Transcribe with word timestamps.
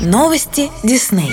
Новости 0.00 0.70
Дисней. 0.84 1.32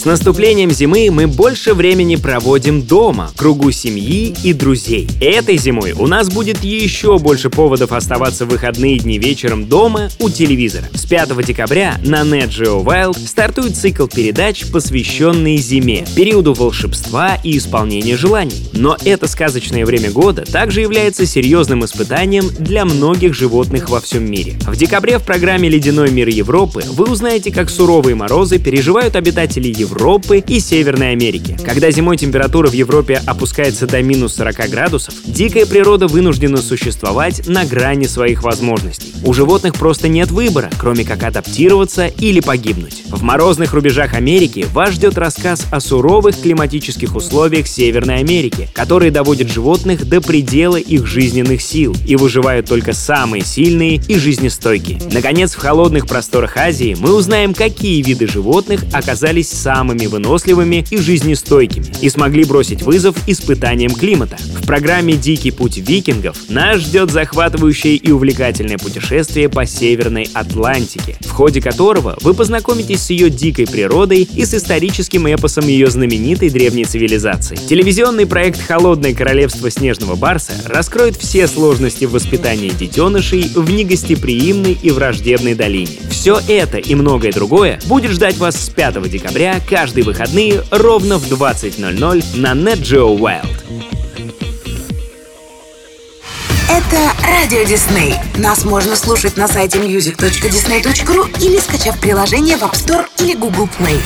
С 0.00 0.06
наступлением 0.06 0.70
зимы 0.70 1.10
мы 1.10 1.26
больше 1.26 1.74
времени 1.74 2.16
проводим 2.16 2.80
дома, 2.80 3.32
в 3.34 3.38
кругу 3.38 3.70
семьи 3.70 4.34
и 4.42 4.54
друзей. 4.54 5.06
Этой 5.20 5.58
зимой 5.58 5.92
у 5.92 6.06
нас 6.06 6.30
будет 6.30 6.64
еще 6.64 7.18
больше 7.18 7.50
поводов 7.50 7.92
оставаться 7.92 8.46
в 8.46 8.48
выходные 8.48 8.98
дни 8.98 9.18
вечером 9.18 9.66
дома 9.66 10.08
у 10.18 10.30
телевизора. 10.30 10.86
С 10.94 11.04
5 11.04 11.44
декабря 11.44 12.00
на 12.02 12.22
Net 12.22 12.48
Geo 12.48 12.82
Wild 12.82 13.18
стартует 13.18 13.76
цикл 13.76 14.06
передач, 14.06 14.64
посвященный 14.72 15.58
зиме, 15.58 16.06
периоду 16.16 16.54
волшебства 16.54 17.36
и 17.44 17.58
исполнения 17.58 18.16
желаний. 18.16 18.70
Но 18.72 18.96
это 19.04 19.28
сказочное 19.28 19.84
время 19.84 20.10
года 20.10 20.50
также 20.50 20.80
является 20.80 21.26
серьезным 21.26 21.84
испытанием 21.84 22.48
для 22.58 22.86
многих 22.86 23.34
животных 23.34 23.90
во 23.90 24.00
всем 24.00 24.24
мире. 24.24 24.54
В 24.66 24.76
декабре 24.76 25.18
в 25.18 25.24
программе 25.24 25.68
«Ледяной 25.68 26.10
мир 26.10 26.28
Европы» 26.28 26.84
вы 26.88 27.04
узнаете, 27.04 27.52
как 27.52 27.68
суровые 27.68 28.14
морозы 28.14 28.58
переживают 28.58 29.14
обитатели 29.14 29.68
Европы 29.68 29.89
Европы 29.90 30.38
и 30.38 30.60
Северной 30.60 31.10
Америки. 31.10 31.58
Когда 31.64 31.90
зимой 31.90 32.16
температура 32.16 32.68
в 32.68 32.72
Европе 32.72 33.20
опускается 33.26 33.88
до 33.88 34.00
минус 34.02 34.36
40 34.36 34.70
градусов, 34.70 35.14
дикая 35.24 35.66
природа 35.66 36.06
вынуждена 36.06 36.58
существовать 36.58 37.48
на 37.48 37.64
грани 37.64 38.04
своих 38.04 38.44
возможностей. 38.44 39.12
У 39.24 39.34
животных 39.34 39.74
просто 39.74 40.06
нет 40.06 40.30
выбора, 40.30 40.70
кроме 40.78 41.04
как 41.04 41.24
адаптироваться 41.24 42.06
или 42.06 42.38
погибнуть. 42.38 43.02
В 43.08 43.22
морозных 43.24 43.74
рубежах 43.74 44.14
Америки 44.14 44.64
вас 44.72 44.92
ждет 44.92 45.18
рассказ 45.18 45.66
о 45.72 45.80
суровых 45.80 46.40
климатических 46.40 47.16
условиях 47.16 47.66
Северной 47.66 48.20
Америки, 48.20 48.68
которые 48.72 49.10
доводят 49.10 49.50
животных 49.50 50.08
до 50.08 50.20
предела 50.20 50.76
их 50.76 51.04
жизненных 51.06 51.62
сил 51.62 51.96
и 52.06 52.14
выживают 52.14 52.66
только 52.66 52.92
самые 52.92 53.44
сильные 53.44 53.96
и 53.96 54.16
жизнестойкие. 54.16 55.00
Наконец, 55.12 55.54
в 55.54 55.58
холодных 55.58 56.06
просторах 56.06 56.56
Азии 56.56 56.96
мы 56.98 57.12
узнаем, 57.12 57.54
какие 57.54 58.02
виды 58.02 58.28
животных 58.28 58.84
оказались 58.92 59.50
самыми 59.50 59.79
самыми 59.80 60.04
выносливыми 60.04 60.84
и 60.90 60.98
жизнестойкими 60.98 61.86
и 62.02 62.10
смогли 62.10 62.44
бросить 62.44 62.82
вызов 62.82 63.16
испытаниям 63.26 63.92
климата. 63.92 64.36
В 64.60 64.66
программе 64.66 65.14
«Дикий 65.14 65.52
путь 65.52 65.78
викингов» 65.78 66.36
нас 66.50 66.80
ждет 66.80 67.10
захватывающее 67.10 67.96
и 67.96 68.10
увлекательное 68.10 68.76
путешествие 68.76 69.48
по 69.48 69.64
Северной 69.64 70.28
Атлантике, 70.34 71.16
в 71.20 71.30
ходе 71.30 71.62
которого 71.62 72.18
вы 72.20 72.34
познакомитесь 72.34 73.04
с 73.04 73.10
ее 73.10 73.30
дикой 73.30 73.66
природой 73.66 74.28
и 74.34 74.44
с 74.44 74.52
историческим 74.52 75.26
эпосом 75.26 75.66
ее 75.66 75.86
знаменитой 75.86 76.50
древней 76.50 76.84
цивилизации. 76.84 77.56
Телевизионный 77.56 78.26
проект 78.26 78.60
«Холодное 78.60 79.14
королевство 79.14 79.70
снежного 79.70 80.14
барса» 80.14 80.52
раскроет 80.66 81.16
все 81.16 81.46
сложности 81.46 82.04
в 82.04 82.10
воспитании 82.10 82.68
детенышей 82.68 83.50
в 83.54 83.70
негостеприимной 83.70 84.76
и 84.82 84.90
враждебной 84.90 85.54
долине. 85.54 85.88
Все 86.10 86.38
это 86.48 86.76
и 86.76 86.94
многое 86.94 87.32
другое 87.32 87.80
будет 87.86 88.10
ждать 88.10 88.36
вас 88.36 88.56
с 88.56 88.68
5 88.68 89.10
декабря 89.10 89.58
каждые 89.70 90.04
выходные 90.04 90.64
ровно 90.72 91.16
в 91.18 91.32
20.00 91.32 92.36
на 92.36 92.52
Net 92.54 92.82
Geo 92.82 93.16
Wild. 93.16 93.46
Это 96.68 97.12
Радио 97.24 97.62
Дисней. 97.62 98.14
Нас 98.36 98.64
можно 98.64 98.96
слушать 98.96 99.36
на 99.36 99.46
сайте 99.46 99.78
music.disney.ru 99.78 101.40
или 101.40 101.58
скачав 101.58 102.00
приложение 102.00 102.56
в 102.56 102.62
App 102.62 102.72
Store 102.72 103.06
или 103.20 103.34
Google 103.34 103.68
Play. 103.78 104.00